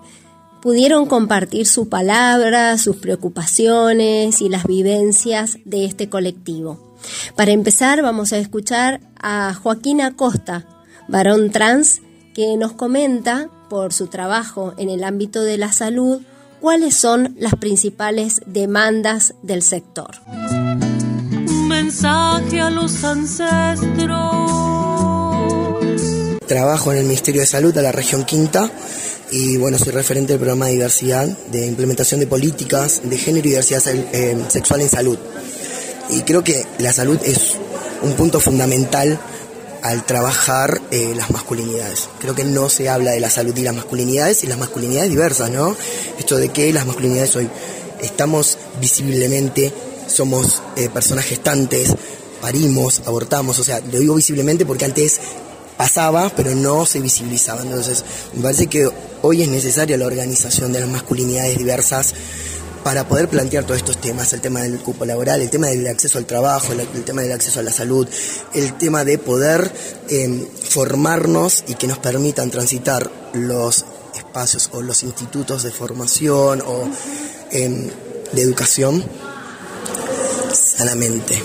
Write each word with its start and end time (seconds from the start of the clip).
pudieron 0.60 1.06
compartir 1.06 1.66
su 1.66 1.88
palabra, 1.88 2.78
sus 2.78 2.96
preocupaciones 2.96 4.40
y 4.40 4.48
las 4.48 4.64
vivencias 4.64 5.58
de 5.64 5.84
este 5.84 6.08
colectivo. 6.08 6.91
Para 7.36 7.52
empezar, 7.52 8.02
vamos 8.02 8.32
a 8.32 8.38
escuchar 8.38 9.00
a 9.20 9.54
Joaquín 9.54 10.00
Acosta, 10.00 10.66
varón 11.08 11.50
trans, 11.50 12.00
que 12.34 12.56
nos 12.56 12.72
comenta, 12.72 13.48
por 13.68 13.92
su 13.92 14.08
trabajo 14.08 14.74
en 14.76 14.90
el 14.90 15.02
ámbito 15.02 15.42
de 15.42 15.56
la 15.56 15.72
salud, 15.72 16.20
cuáles 16.60 16.94
son 16.94 17.34
las 17.38 17.54
principales 17.54 18.42
demandas 18.46 19.34
del 19.42 19.62
sector. 19.62 20.10
Un 20.28 21.68
mensaje 21.68 22.60
a 22.60 22.70
los 22.70 23.02
ancestros. 23.02 24.52
Trabajo 26.46 26.92
en 26.92 26.98
el 26.98 27.04
Ministerio 27.04 27.40
de 27.40 27.46
Salud 27.46 27.72
de 27.72 27.82
la 27.82 27.92
región 27.92 28.24
Quinta 28.24 28.70
y 29.30 29.56
bueno, 29.56 29.78
soy 29.78 29.92
referente 29.92 30.34
del 30.34 30.40
programa 30.40 30.66
de 30.66 30.72
diversidad, 30.72 31.26
de 31.26 31.66
implementación 31.66 32.20
de 32.20 32.26
políticas 32.26 33.00
de 33.02 33.16
género 33.16 33.46
y 33.46 33.50
diversidad 33.50 33.82
eh, 33.88 34.36
sexual 34.48 34.82
en 34.82 34.88
salud. 34.90 35.18
Y 36.12 36.22
creo 36.22 36.44
que 36.44 36.66
la 36.78 36.92
salud 36.92 37.18
es 37.24 37.56
un 38.02 38.12
punto 38.14 38.38
fundamental 38.40 39.18
al 39.82 40.04
trabajar 40.04 40.80
eh, 40.90 41.12
las 41.16 41.30
masculinidades. 41.30 42.08
Creo 42.20 42.34
que 42.34 42.44
no 42.44 42.68
se 42.68 42.88
habla 42.88 43.12
de 43.12 43.20
la 43.20 43.30
salud 43.30 43.56
y 43.56 43.62
las 43.62 43.74
masculinidades 43.74 44.44
y 44.44 44.46
las 44.46 44.58
masculinidades 44.58 45.10
diversas, 45.10 45.50
¿no? 45.50 45.76
Esto 46.18 46.36
de 46.36 46.50
que 46.50 46.72
las 46.72 46.86
masculinidades 46.86 47.34
hoy 47.36 47.48
estamos 48.00 48.58
visiblemente, 48.80 49.72
somos 50.06 50.62
eh, 50.76 50.88
personas 50.88 51.24
gestantes, 51.24 51.94
parimos, 52.40 53.02
abortamos, 53.06 53.58
o 53.58 53.64
sea, 53.64 53.80
lo 53.80 53.98
digo 53.98 54.14
visiblemente 54.14 54.66
porque 54.66 54.84
antes 54.84 55.20
pasaba, 55.76 56.30
pero 56.36 56.54
no 56.54 56.86
se 56.86 57.00
visibilizaba. 57.00 57.62
Entonces, 57.62 58.04
me 58.34 58.42
parece 58.42 58.66
que 58.66 58.88
hoy 59.22 59.42
es 59.42 59.48
necesaria 59.48 59.96
la 59.96 60.06
organización 60.06 60.72
de 60.72 60.80
las 60.80 60.88
masculinidades 60.88 61.58
diversas 61.58 62.14
para 62.82 63.06
poder 63.06 63.28
plantear 63.28 63.64
todos 63.64 63.78
estos 63.78 64.00
temas, 64.00 64.32
el 64.32 64.40
tema 64.40 64.60
del 64.60 64.78
cupo 64.78 65.04
laboral, 65.04 65.40
el 65.40 65.50
tema 65.50 65.68
del 65.68 65.86
acceso 65.86 66.18
al 66.18 66.26
trabajo, 66.26 66.72
el, 66.72 67.04
tema 67.04 67.22
del 67.22 67.32
acceso 67.32 67.60
a 67.60 67.62
la 67.62 67.72
salud, 67.72 68.06
el 68.54 68.74
tema 68.74 69.04
de 69.04 69.18
poder 69.18 69.72
em, 70.08 70.46
formarnos 70.68 71.64
y 71.68 71.74
que 71.74 71.86
nos 71.86 71.98
permitan 71.98 72.50
transitar 72.50 73.10
los 73.34 73.84
espacios 74.14 74.70
o 74.72 74.82
los 74.82 75.02
institutos 75.02 75.62
de 75.62 75.70
formación 75.70 76.62
o 76.62 76.88
em, 77.50 77.88
de 78.32 78.42
educación 78.42 79.04
sanamente. 80.52 81.42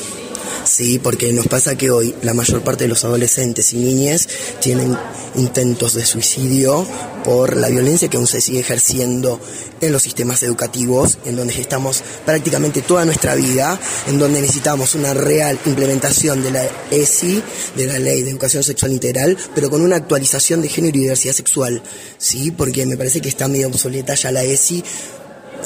Sí, 0.66 1.00
porque 1.00 1.32
nos 1.32 1.48
pasa 1.48 1.78
que 1.78 1.92
hoy 1.92 2.14
la 2.24 2.34
mayor 2.34 2.62
parte 2.62 2.84
de 2.84 2.90
los 2.90 3.06
adolescentes 3.06 3.72
y 3.72 3.78
niñas 3.78 4.28
tienen 4.60 4.98
intentos 5.36 5.94
de 5.94 6.06
suicidio 6.06 6.86
por 7.28 7.58
la 7.58 7.68
violencia 7.68 8.08
que 8.08 8.16
aún 8.16 8.26
se 8.26 8.40
sigue 8.40 8.62
ejerciendo 8.62 9.38
en 9.82 9.92
los 9.92 10.02
sistemas 10.02 10.44
educativos, 10.44 11.18
en 11.26 11.36
donde 11.36 11.60
estamos 11.60 12.02
prácticamente 12.26 12.82
toda 12.82 13.04
nuestra 13.04 13.36
vida, 13.36 13.78
en 14.08 14.18
donde 14.18 14.40
necesitamos 14.40 14.96
una 14.96 15.14
real 15.14 15.60
implementación 15.66 16.42
de 16.42 16.52
la 16.52 16.66
ESI, 16.90 17.44
de 17.76 17.86
la 17.86 18.00
Ley 18.00 18.22
de 18.22 18.30
Educación 18.30 18.64
Sexual 18.64 18.94
Integral, 18.94 19.38
pero 19.54 19.70
con 19.70 19.82
una 19.82 19.98
actualización 19.98 20.62
de 20.62 20.70
género 20.70 20.98
y 21.00 21.02
diversidad 21.02 21.34
sexual, 21.34 21.84
¿sí? 22.18 22.52
Porque 22.52 22.86
me 22.86 22.96
parece 22.96 23.20
que 23.20 23.28
está 23.28 23.50
medio 23.50 23.68
obsoleta 23.68 24.14
ya 24.14 24.32
la 24.32 24.46
ESI. 24.46 24.82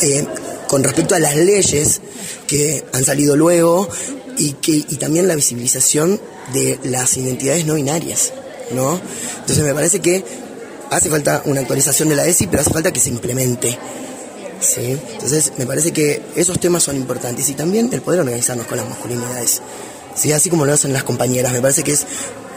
Eh, 0.02 0.26
con 0.68 0.84
respecto 0.84 1.14
a 1.14 1.20
las 1.20 1.36
leyes 1.36 2.02
que 2.48 2.84
han 2.92 3.06
salido 3.06 3.36
luego 3.36 3.88
y, 4.36 4.54
que, 4.54 4.72
y 4.72 4.96
también 4.96 5.28
la 5.28 5.36
visibilización 5.36 6.20
de 6.54 6.80
las 6.86 7.18
identidades 7.18 7.68
no 7.68 7.76
binarias, 7.76 8.34
¿no? 8.72 9.00
Entonces 9.42 9.64
me 9.64 9.76
parece 9.76 10.00
que 10.00 10.24
hace 10.92 11.10
falta 11.10 11.42
una 11.46 11.62
actualización 11.62 12.10
de 12.10 12.16
la 12.16 12.28
ESI, 12.28 12.48
pero 12.48 12.62
hace 12.62 12.70
falta 12.70 12.92
que 12.92 13.00
se 13.00 13.10
implemente. 13.10 13.78
¿sí? 14.60 14.98
Entonces 15.14 15.54
me 15.58 15.66
parece 15.66 15.92
que 15.92 16.22
esos 16.36 16.60
temas 16.60 16.84
son 16.84 16.98
importantes 16.98 17.50
y 17.50 17.54
también 17.54 17.90
el 17.92 18.02
poder 18.02 18.20
organizarnos 18.20 18.68
con 18.68 18.78
las 18.78 18.88
masculinidades. 18.88 19.62
¿sí? 20.16 20.34
Así 20.34 20.50
como 20.50 20.66
lo 20.66 20.74
hacen 20.74 20.94
las 20.94 21.04
compañeras, 21.04 21.54
me 21.54 21.62
parece 21.62 21.84
que 21.84 21.94
es, 21.94 22.06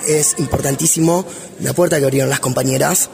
es 0.07 0.35
importantísimo 0.39 1.25
la 1.61 1.73
puerta 1.73 1.99
que 1.99 2.05
abrieron 2.05 2.29
las 2.29 2.41
compañeras 2.41 3.09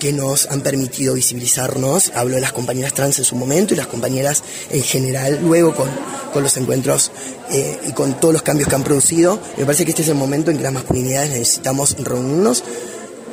que 0.00 0.12
nos 0.14 0.46
han 0.46 0.62
permitido 0.62 1.14
visibilizarnos. 1.14 2.10
Hablo 2.14 2.36
de 2.36 2.40
las 2.40 2.52
compañeras 2.52 2.94
trans 2.94 3.18
en 3.18 3.26
su 3.26 3.36
momento 3.36 3.74
y 3.74 3.76
las 3.76 3.88
compañeras 3.88 4.42
en 4.70 4.82
general, 4.82 5.38
luego 5.44 5.76
con, 5.76 5.90
con 6.32 6.42
los 6.42 6.56
encuentros 6.56 7.12
eh, 7.50 7.78
y 7.88 7.92
con 7.92 8.18
todos 8.18 8.32
los 8.32 8.42
cambios 8.42 8.70
que 8.70 8.74
han 8.74 8.84
producido. 8.84 9.38
Me 9.58 9.66
parece 9.66 9.84
que 9.84 9.90
este 9.90 10.02
es 10.02 10.08
el 10.08 10.14
momento 10.14 10.50
en 10.50 10.56
que 10.56 10.62
las 10.62 10.72
masculinidades 10.72 11.30
necesitamos 11.30 11.94
reunirnos, 11.98 12.64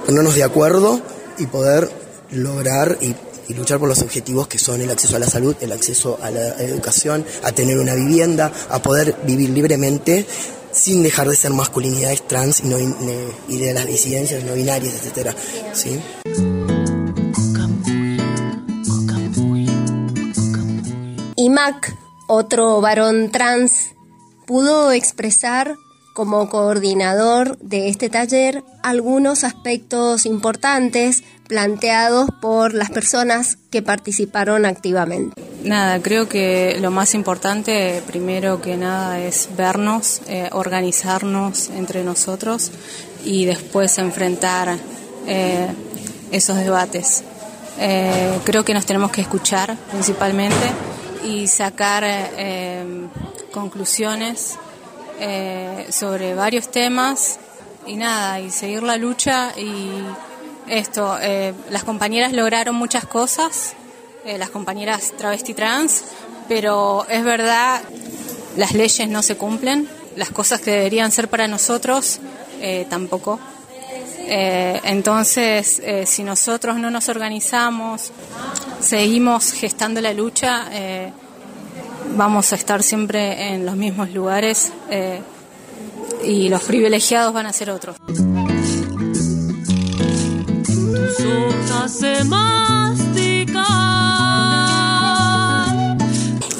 ponernos 0.05 0.35
de 0.35 0.43
acuerdo 0.43 1.01
y 1.39 1.47
poder 1.47 1.89
lograr 2.31 2.97
y, 3.01 3.15
luchar 3.53 3.79
por 3.79 3.89
los 3.89 4.03
objetivos 4.03 4.47
que 4.47 4.59
son 4.59 4.79
el 4.79 4.91
acceso 4.91 5.15
a 5.15 5.19
la 5.19 5.25
salud, 5.25 5.55
el 5.61 5.71
acceso 5.71 6.19
a 6.21 6.29
la 6.29 6.49
educación, 6.61 7.25
a 7.41 7.51
tener 7.51 7.79
una 7.79 7.95
vivienda, 7.95 8.51
a 8.69 8.79
poder 8.79 9.15
vivir 9.23 9.49
libremente 9.49 10.27
sin 10.71 11.01
dejar 11.01 11.27
de 11.27 11.35
ser 11.35 11.49
masculinidades 11.51 12.27
trans 12.27 12.59
y, 12.59 12.67
no, 12.67 12.77
y 12.77 13.57
de 13.57 13.73
las 13.73 13.87
disidencias 13.87 14.43
no 14.43 14.53
binarias, 14.53 14.93
etcétera. 14.93 15.35
¿sí? 15.73 15.99
Y 21.35 21.49
Mac, 21.49 21.97
otro 22.27 22.81
varón 22.81 23.31
trans, 23.31 23.95
pudo 24.45 24.91
expresar 24.91 25.75
como 26.19 26.49
coordinador 26.49 27.57
de 27.59 27.87
este 27.87 28.09
taller 28.09 28.61
algunos 28.83 29.45
aspectos 29.45 30.25
importantes 30.25 31.23
planteados 31.47 32.27
por 32.41 32.73
las 32.73 32.89
personas 32.89 33.57
que 33.71 33.81
participaron 33.81 34.65
activamente. 34.65 35.41
Nada, 35.63 36.01
creo 36.01 36.27
que 36.27 36.77
lo 36.81 36.91
más 36.91 37.13
importante, 37.13 38.03
primero 38.05 38.61
que 38.61 38.75
nada, 38.75 39.21
es 39.21 39.47
vernos, 39.55 40.21
eh, 40.27 40.49
organizarnos 40.51 41.69
entre 41.69 42.03
nosotros 42.03 42.69
y 43.23 43.45
después 43.45 43.97
enfrentar 43.97 44.77
eh, 45.25 45.67
esos 46.33 46.57
debates. 46.57 47.23
Eh, 47.79 48.39
creo 48.43 48.65
que 48.65 48.73
nos 48.73 48.85
tenemos 48.85 49.09
que 49.11 49.21
escuchar 49.21 49.77
principalmente 49.89 50.67
y 51.23 51.47
sacar 51.47 52.03
conclusiones 53.53 54.57
eh, 55.19 55.87
sobre 55.89 56.33
varios 56.33 56.71
temas 56.71 57.39
y 57.85 57.97
nada, 57.97 58.39
y 58.39 58.51
seguir 58.51 58.83
la 58.83 58.95
lucha 58.95 59.51
y 59.57 59.89
esto, 60.67 61.17
eh, 61.21 61.53
las 61.69 61.83
compañeras 61.83 62.31
lograron 62.31 62.75
muchas 62.75 63.05
cosas, 63.05 63.73
eh, 64.23 64.37
las 64.37 64.49
compañeras 64.49 65.13
travesti 65.17 65.53
trans, 65.53 66.05
pero 66.47 67.05
es 67.09 67.23
verdad, 67.25 67.81
las 68.55 68.73
leyes 68.73 69.09
no 69.09 69.21
se 69.21 69.35
cumplen, 69.35 69.89
las 70.15 70.29
cosas 70.29 70.61
que 70.61 70.71
deberían 70.71 71.11
ser 71.11 71.27
para 71.27 71.47
nosotros 71.47 72.19
tampoco. 72.89 73.39
entonces, 74.25 75.81
si 76.05 76.23
nosotros 76.23 76.77
no 76.77 76.91
nos 76.91 77.09
organizamos, 77.09 78.11
seguimos 78.81 79.53
gestando 79.53 80.01
la 80.01 80.13
lucha, 80.13 80.67
vamos 82.15 82.51
a 82.51 82.55
estar 82.55 82.83
siempre 82.83 83.53
en 83.53 83.65
los 83.65 83.75
mismos 83.75 84.11
lugares 84.11 84.71
eh, 84.89 85.21
y 86.23 86.49
los 86.49 86.63
privilegiados 86.63 87.33
van 87.33 87.45
a 87.45 87.53
ser 87.53 87.69
otros. 87.69 87.95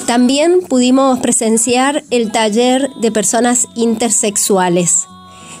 También 0.06 0.62
pudimos 0.62 1.20
presenciar 1.20 2.02
el 2.10 2.32
taller 2.32 2.90
de 3.00 3.12
personas 3.12 3.68
intersexuales. 3.76 5.06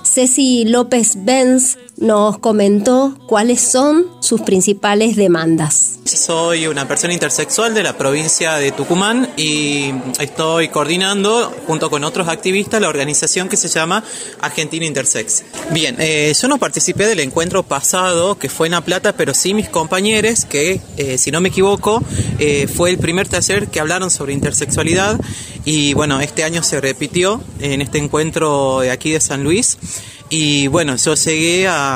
Ceci 0.02 0.64
López 0.64 1.24
Benz 1.24 1.78
nos 2.00 2.38
comentó 2.38 3.16
cuáles 3.26 3.60
son 3.60 4.06
sus 4.20 4.40
principales 4.40 5.16
demandas. 5.16 5.98
Soy 6.04 6.66
una 6.66 6.88
persona 6.88 7.12
intersexual 7.12 7.74
de 7.74 7.82
la 7.82 7.96
provincia 7.96 8.54
de 8.54 8.72
Tucumán 8.72 9.28
y 9.36 9.92
estoy 10.18 10.68
coordinando 10.68 11.52
junto 11.66 11.90
con 11.90 12.02
otros 12.04 12.28
activistas 12.28 12.80
la 12.80 12.88
organización 12.88 13.48
que 13.48 13.56
se 13.56 13.68
llama 13.68 14.02
Argentina 14.40 14.86
Intersex. 14.86 15.44
Bien, 15.70 15.96
eh, 15.98 16.32
yo 16.40 16.48
no 16.48 16.58
participé 16.58 17.06
del 17.06 17.20
encuentro 17.20 17.62
pasado 17.62 18.38
que 18.38 18.48
fue 18.48 18.66
en 18.68 18.72
La 18.72 18.80
Plata, 18.80 19.12
pero 19.12 19.34
sí 19.34 19.52
mis 19.52 19.68
compañeros 19.68 20.46
que, 20.46 20.80
eh, 20.96 21.18
si 21.18 21.30
no 21.30 21.40
me 21.40 21.50
equivoco, 21.50 22.02
eh, 22.38 22.66
fue 22.66 22.90
el 22.90 22.98
primer 22.98 23.28
taller 23.28 23.68
que 23.68 23.78
hablaron 23.78 24.10
sobre 24.10 24.32
intersexualidad 24.32 25.20
y 25.64 25.92
bueno, 25.92 26.20
este 26.20 26.44
año 26.44 26.62
se 26.62 26.80
repitió 26.80 27.42
en 27.60 27.82
este 27.82 27.98
encuentro 27.98 28.80
de 28.80 28.90
aquí 28.90 29.10
de 29.10 29.20
San 29.20 29.44
Luis. 29.44 29.76
Y 30.32 30.68
bueno, 30.68 30.94
yo 30.94 31.16
llegué 31.16 31.66
a, 31.66 31.89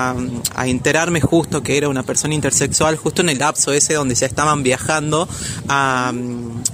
enterarme 0.64 1.20
justo 1.20 1.62
que 1.62 1.76
era 1.76 1.88
una 1.88 2.02
persona 2.02 2.34
intersexual, 2.34 2.96
justo 2.96 3.22
en 3.22 3.28
el 3.30 3.38
lapso 3.38 3.72
ese 3.72 3.94
donde 3.94 4.14
ya 4.14 4.26
estaban 4.26 4.62
viajando 4.62 5.28
a, 5.68 6.12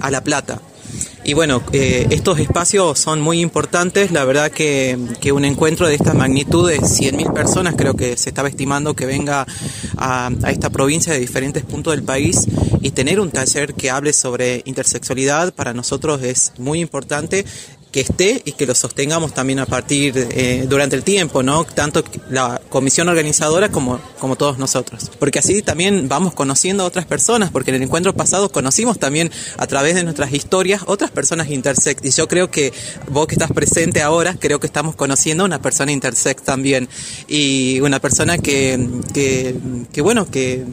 La 0.09 0.23
Plata. 0.23 0.61
Y 1.23 1.33
bueno, 1.33 1.61
eh, 1.71 2.07
estos 2.09 2.39
espacios 2.39 2.99
son 2.99 3.21
muy 3.21 3.39
importantes. 3.41 4.11
La 4.11 4.25
verdad 4.25 4.51
que, 4.51 4.97
que 5.21 5.31
un 5.31 5.45
encuentro 5.45 5.87
de 5.87 5.95
esta 5.95 6.13
magnitud 6.13 6.67
de 6.67 6.79
100.000 6.79 7.31
personas, 7.31 7.75
creo 7.77 7.93
que 7.93 8.17
se 8.17 8.29
estaba 8.29 8.49
estimando 8.49 8.95
que 8.95 9.05
venga 9.05 9.45
a, 9.97 10.31
a, 10.43 10.51
esta 10.51 10.69
provincia 10.71 11.13
de 11.13 11.19
diferentes 11.19 11.63
puntos 11.63 11.93
del 11.93 12.03
país 12.03 12.47
y 12.81 12.91
tener 12.91 13.19
un 13.19 13.29
taller 13.29 13.75
que 13.75 13.91
hable 13.91 14.13
sobre 14.13 14.63
intersexualidad 14.65 15.53
para 15.53 15.73
nosotros 15.73 16.23
es 16.23 16.53
muy 16.57 16.81
importante 16.81 17.45
que 17.91 18.01
esté 18.01 18.41
y 18.45 18.53
que 18.53 18.65
lo 18.65 18.73
sostengamos 18.73 19.33
también 19.33 19.59
a 19.59 19.65
partir 19.65 20.13
eh, 20.15 20.65
durante 20.67 20.95
el 20.95 21.03
tiempo, 21.03 21.43
¿no? 21.43 21.65
Tanto 21.65 22.03
la 22.29 22.61
comisión 22.69 23.09
organizadora 23.09 23.69
como, 23.69 23.99
como 24.17 24.37
todos 24.37 24.57
nosotros. 24.57 25.11
Porque 25.19 25.39
así 25.39 25.61
también 25.61 26.07
vamos 26.07 26.33
conociendo 26.33 26.83
a 26.83 26.85
otras 26.85 27.05
personas, 27.05 27.51
porque 27.51 27.71
en 27.71 27.75
el 27.75 27.83
encuentro 27.83 28.13
pasado 28.13 28.49
conocimos 28.49 28.97
también 28.97 29.29
a 29.57 29.67
través 29.67 29.95
de 29.95 30.03
nuestras 30.03 30.33
historias 30.33 30.83
otras 30.85 31.11
personas 31.11 31.49
intersex. 31.49 32.03
Y 32.05 32.11
yo 32.11 32.27
creo 32.27 32.49
que 32.49 32.71
vos 33.09 33.27
que 33.27 33.35
estás 33.35 33.51
presente 33.51 34.01
ahora, 34.01 34.35
creo 34.39 34.59
que 34.59 34.67
estamos 34.67 34.95
conociendo 34.95 35.43
a 35.43 35.47
una 35.47 35.61
persona 35.61 35.91
intersex 35.91 36.43
también. 36.43 36.87
Y 37.27 37.81
una 37.81 37.99
persona 37.99 38.37
que, 38.37 38.87
que, 39.13 39.55
que 39.91 40.01
bueno, 40.01 40.31
que, 40.31 40.63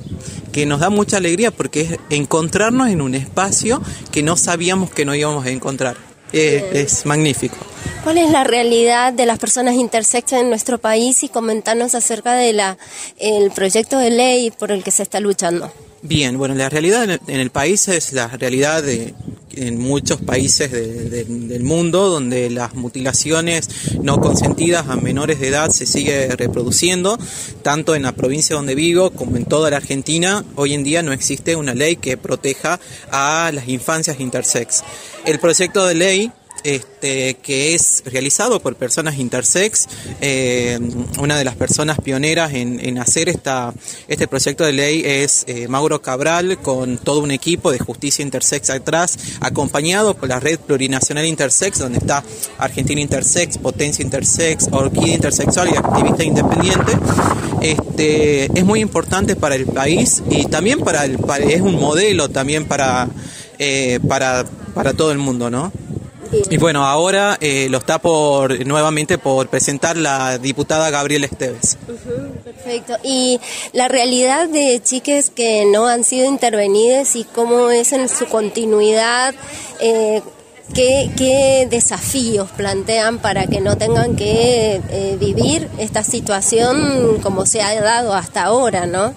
que 0.52 0.66
nos 0.66 0.78
da 0.80 0.88
mucha 0.88 1.16
alegría 1.16 1.50
porque 1.50 1.80
es 1.80 1.98
encontrarnos 2.10 2.88
en 2.88 3.00
un 3.00 3.16
espacio 3.16 3.82
que 4.12 4.22
no 4.22 4.36
sabíamos 4.36 4.90
que 4.90 5.04
no 5.04 5.16
íbamos 5.16 5.44
a 5.44 5.50
encontrar. 5.50 5.96
Eh, 6.32 6.70
es 6.74 7.06
magnífico. 7.06 7.56
¿Cuál 8.04 8.18
es 8.18 8.30
la 8.30 8.44
realidad 8.44 9.12
de 9.12 9.26
las 9.26 9.38
personas 9.38 9.74
intersex 9.74 10.32
en 10.32 10.48
nuestro 10.48 10.78
país 10.78 11.22
y 11.22 11.28
comentarnos 11.28 11.94
acerca 11.94 12.34
de 12.34 12.52
la 12.52 12.78
el 13.18 13.50
proyecto 13.50 13.98
de 13.98 14.10
ley 14.10 14.50
por 14.50 14.72
el 14.72 14.82
que 14.84 14.90
se 14.90 15.02
está 15.02 15.20
luchando? 15.20 15.72
Bien, 16.02 16.38
bueno, 16.38 16.54
la 16.54 16.68
realidad 16.68 17.18
en 17.26 17.40
el 17.40 17.50
país 17.50 17.88
es 17.88 18.12
la 18.12 18.28
realidad 18.28 18.82
de 18.82 19.14
en 19.52 19.78
muchos 19.78 20.20
países 20.20 20.70
del 20.70 21.62
mundo 21.62 22.08
donde 22.08 22.50
las 22.50 22.74
mutilaciones 22.74 23.68
no 24.02 24.20
consentidas 24.20 24.88
a 24.88 24.96
menores 24.96 25.40
de 25.40 25.48
edad 25.48 25.70
se 25.70 25.86
sigue 25.86 26.34
reproduciendo, 26.36 27.18
tanto 27.62 27.94
en 27.94 28.02
la 28.02 28.12
provincia 28.12 28.56
donde 28.56 28.74
vivo 28.74 29.10
como 29.10 29.36
en 29.36 29.44
toda 29.44 29.70
la 29.70 29.76
Argentina, 29.78 30.44
hoy 30.56 30.74
en 30.74 30.84
día 30.84 31.02
no 31.02 31.12
existe 31.12 31.56
una 31.56 31.74
ley 31.74 31.96
que 31.96 32.16
proteja 32.16 32.80
a 33.10 33.50
las 33.52 33.68
infancias 33.68 34.20
intersex. 34.20 34.82
El 35.24 35.38
proyecto 35.38 35.86
de 35.86 35.94
ley 35.94 36.32
este, 36.64 37.34
que 37.34 37.74
es 37.74 38.02
realizado 38.04 38.60
por 38.60 38.76
personas 38.76 39.18
intersex, 39.18 39.88
eh, 40.20 40.78
una 41.18 41.36
de 41.36 41.44
las 41.44 41.56
personas 41.56 41.98
pioneras 42.00 42.52
en, 42.54 42.98
hacer 42.98 43.28
este 43.28 44.28
proyecto 44.28 44.64
de 44.64 44.72
ley 44.72 45.02
es 45.04 45.44
eh, 45.46 45.68
Mauro 45.68 46.02
Cabral, 46.02 46.58
con 46.58 46.98
todo 46.98 47.20
un 47.20 47.30
equipo 47.30 47.70
de 47.70 47.78
justicia 47.78 48.22
intersex 48.22 48.70
atrás, 48.70 49.18
acompañado 49.40 50.14
por 50.14 50.28
la 50.28 50.40
red 50.40 50.58
plurinacional 50.58 51.24
intersex, 51.26 51.78
donde 51.78 51.98
está 51.98 52.24
Argentina 52.58 53.00
Intersex, 53.00 53.58
Potencia 53.58 54.02
Intersex, 54.02 54.68
Orquídea 54.70 55.14
Intersexual 55.14 55.70
y 55.72 55.76
Activista 55.76 56.24
Independiente. 56.24 56.92
Este, 57.60 58.46
es 58.46 58.64
muy 58.64 58.80
importante 58.80 59.36
para 59.36 59.54
el 59.54 59.66
país 59.66 60.22
y 60.30 60.46
también 60.46 60.80
para 60.80 61.04
el, 61.04 61.18
es 61.48 61.60
un 61.60 61.74
modelo 61.74 62.28
también 62.28 62.66
para, 62.66 63.08
eh, 63.58 63.98
para, 64.08 64.44
para 64.74 64.92
todo 64.94 65.12
el 65.12 65.18
mundo, 65.18 65.50
¿no? 65.50 65.72
Y 66.50 66.56
bueno, 66.56 66.86
ahora 66.86 67.36
eh, 67.40 67.68
lo 67.70 67.78
está 67.78 67.98
por 67.98 68.66
nuevamente 68.66 69.18
por 69.18 69.48
presentar 69.48 69.96
la 69.96 70.38
diputada 70.38 70.90
Gabriela 70.90 71.26
Esteves. 71.26 71.76
perfecto. 72.44 72.94
Y 73.02 73.40
la 73.72 73.88
realidad 73.88 74.48
de 74.48 74.80
chiques 74.82 75.30
que 75.30 75.64
no 75.66 75.86
han 75.86 76.04
sido 76.04 76.26
intervenidas 76.26 77.16
y 77.16 77.24
cómo 77.24 77.70
es 77.70 77.92
en 77.92 78.08
su 78.08 78.26
continuidad, 78.26 79.34
eh, 79.80 80.22
¿qué, 80.74 81.66
desafíos 81.70 82.50
plantean 82.50 83.18
para 83.18 83.46
que 83.46 83.60
no 83.60 83.76
tengan 83.76 84.16
que 84.16 84.80
eh, 84.90 85.16
vivir 85.18 85.68
esta 85.78 86.04
situación 86.04 87.18
como 87.22 87.46
se 87.46 87.62
ha 87.62 87.80
dado 87.80 88.14
hasta 88.14 88.44
ahora, 88.44 88.86
¿no? 88.86 89.14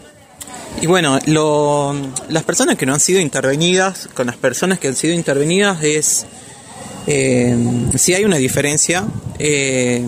Y 0.79 0.87
bueno, 0.87 1.19
lo, 1.25 1.93
las 2.29 2.43
personas 2.43 2.77
que 2.77 2.85
no 2.85 2.93
han 2.93 2.99
sido 2.99 3.19
intervenidas, 3.19 4.07
con 4.13 4.27
las 4.27 4.37
personas 4.37 4.79
que 4.79 4.87
han 4.87 4.95
sido 4.95 5.13
intervenidas 5.13 5.83
es 5.83 6.25
eh, 7.13 7.57
sí 7.97 8.13
hay 8.13 8.23
una 8.23 8.37
diferencia, 8.37 9.05
eh, 9.37 10.01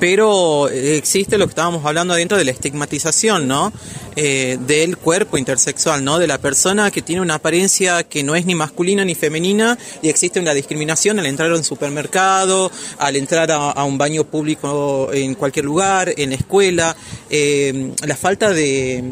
pero 0.00 0.68
existe 0.70 1.36
lo 1.36 1.46
que 1.46 1.50
estábamos 1.50 1.84
hablando 1.84 2.14
adentro 2.14 2.38
de 2.38 2.44
la 2.44 2.52
estigmatización, 2.52 3.46
¿no? 3.46 3.70
Eh, 4.16 4.58
del 4.66 4.96
cuerpo 4.96 5.36
intersexual, 5.36 6.02
¿no? 6.02 6.18
De 6.18 6.26
la 6.26 6.38
persona 6.38 6.90
que 6.90 7.02
tiene 7.02 7.20
una 7.20 7.34
apariencia 7.34 8.02
que 8.04 8.22
no 8.22 8.34
es 8.34 8.46
ni 8.46 8.54
masculina 8.54 9.04
ni 9.04 9.14
femenina 9.14 9.78
y 10.00 10.08
existe 10.08 10.40
una 10.40 10.54
discriminación 10.54 11.18
al 11.18 11.26
entrar 11.26 11.50
a 11.50 11.54
un 11.54 11.64
supermercado, 11.64 12.72
al 12.96 13.16
entrar 13.16 13.50
a, 13.52 13.84
un 13.84 13.98
baño 13.98 14.24
público 14.24 15.10
en 15.12 15.34
cualquier 15.34 15.66
lugar, 15.66 16.14
en 16.16 16.30
la 16.30 16.36
escuela, 16.36 16.96
eh, 17.28 17.92
la 18.06 18.16
falta 18.16 18.52
de, 18.52 19.04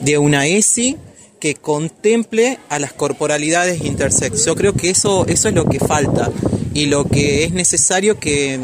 de 0.00 0.18
una 0.18 0.46
ESI 0.46 0.96
que 1.40 1.54
contemple 1.54 2.58
a 2.68 2.78
las 2.78 2.92
corporalidades 2.92 3.82
intersex. 3.82 4.44
Yo 4.44 4.54
creo 4.54 4.74
que 4.74 4.90
eso, 4.90 5.26
eso 5.26 5.48
es 5.48 5.54
lo 5.54 5.64
que 5.64 5.80
falta 5.80 6.30
y 6.72 6.86
lo 6.86 7.04
que 7.04 7.44
es 7.44 7.52
necesario 7.52 8.20
que, 8.20 8.60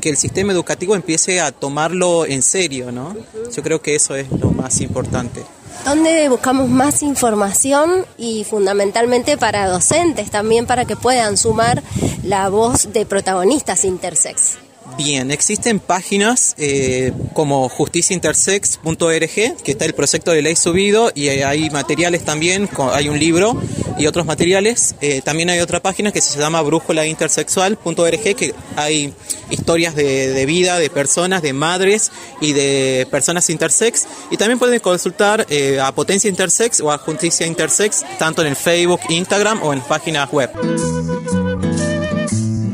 que, 0.00 0.10
el 0.10 0.16
sistema 0.16 0.52
educativo 0.52 0.94
empiece 0.94 1.40
a 1.40 1.50
tomarlo 1.50 2.26
en 2.26 2.42
serio, 2.42 2.92
¿no? 2.92 3.16
Yo 3.54 3.62
creo 3.62 3.82
que 3.82 3.96
eso 3.96 4.14
es 4.14 4.30
lo 4.30 4.50
más 4.52 4.80
importante. 4.80 5.42
¿Dónde 5.84 6.28
buscamos 6.28 6.68
más 6.68 7.02
información 7.02 8.04
y 8.16 8.44
fundamentalmente 8.44 9.36
para 9.36 9.68
docentes 9.68 10.30
también 10.30 10.66
para 10.66 10.84
que 10.84 10.96
puedan 10.96 11.36
sumar 11.36 11.82
la 12.22 12.48
voz 12.48 12.92
de 12.92 13.06
protagonistas 13.06 13.84
intersex? 13.84 14.58
Bien, 14.98 15.30
existen 15.30 15.78
páginas 15.78 16.56
eh, 16.58 17.12
como 17.32 17.68
justiciaintersex.org, 17.68 19.56
que 19.62 19.70
está 19.70 19.84
el 19.84 19.94
proyecto 19.94 20.32
de 20.32 20.42
ley 20.42 20.56
subido, 20.56 21.12
y 21.14 21.28
hay 21.28 21.70
materiales 21.70 22.24
también, 22.24 22.68
hay 22.92 23.08
un 23.08 23.16
libro 23.16 23.56
y 23.96 24.08
otros 24.08 24.26
materiales. 24.26 24.96
Eh, 25.00 25.22
también 25.22 25.50
hay 25.50 25.60
otra 25.60 25.78
página 25.78 26.10
que 26.10 26.20
se 26.20 26.36
llama 26.36 26.62
brújolaintersexual.org, 26.62 28.34
que 28.34 28.52
hay 28.74 29.14
historias 29.50 29.94
de, 29.94 30.44
vida 30.46 30.80
de 30.80 30.90
personas, 30.90 31.42
de 31.42 31.52
madres 31.52 32.10
y 32.40 32.52
de 32.52 33.06
personas 33.08 33.48
intersex. 33.50 34.08
Y 34.32 34.36
también 34.36 34.58
pueden 34.58 34.80
consultar 34.80 35.46
eh, 35.48 35.78
a 35.80 35.92
Potencia 35.92 36.28
Intersex 36.28 36.80
o 36.80 36.90
a 36.90 36.98
Justicia 36.98 37.46
Intersex, 37.46 38.04
tanto 38.18 38.44
en 38.44 38.56
Facebook, 38.56 39.00
Instagram 39.10 39.62
o 39.62 39.72
en 39.72 39.80
páginas 39.80 40.28
web. 40.32 40.50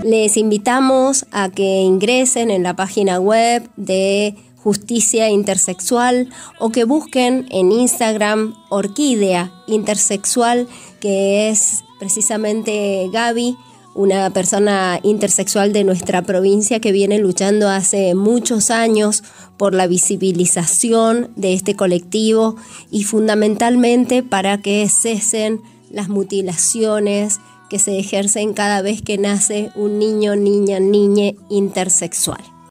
Les 0.05 0.37
invitamos 0.37 1.25
a 1.33 1.49
que 1.49 1.81
ingresen 1.81 2.51
en 2.51 2.63
la 2.63 2.77
página 2.77 3.21
web 3.21 3.71
de 3.77 4.35
Justicia 4.55 5.31
Intersexual 5.31 6.29
o 6.59 6.69
que 6.69 6.85
busquen 6.85 7.47
en 7.51 7.73
Instagram 7.73 8.55
Orquídea 8.69 9.51
Intersexual, 9.67 10.69
que 11.01 11.49
es 11.49 11.85
precisamente 11.99 13.09
Gaby, 13.15 13.57
una 13.95 14.29
persona 14.29 15.01
intersexual 15.03 15.73
de 15.73 15.85
nuestra 15.85 16.21
provincia 16.21 16.81
que 16.81 16.93
viene 16.93 17.19
luchando 17.19 17.71
hace 17.71 18.15
muchos 18.15 18.71
años 18.71 19.23
por 19.57 19.73
la 19.73 19.87
visibilización 19.87 21.31
de 21.35 21.55
este 21.55 21.77
colectivo 21.77 22.57
y 22.91 23.05
fundamentalmente 23.05 24.23
para 24.23 24.61
que 24.61 24.87
cesen 24.91 25.63
las 25.91 26.11
mutilaciones, 26.11 27.41
que 27.75 27.81
se 27.81 27.99
ejercen 27.99 28.53
cada 28.53 28.83
vez 28.83 29.03
que 29.03 29.19
nace 29.19 29.73
un 29.75 29.99
niño, 29.99 30.37
niña, 30.37 30.79
niña 30.79 31.33
intersexual. 31.51 32.54